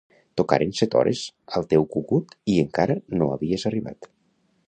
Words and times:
Tocaren 0.39 0.71
set 0.79 0.95
hores 1.01 1.21
al 1.59 1.67
teu 1.73 1.85
cucut 1.97 2.35
i 2.53 2.57
encara 2.63 2.97
no 3.19 3.31
havies 3.37 3.67
arribat. 3.71 4.13